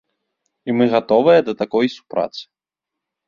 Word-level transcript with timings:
І 0.71 0.73
мы 0.77 0.87
гатовыя 0.93 1.39
да 1.49 1.53
такой 1.61 1.85
супрацы. 1.97 2.43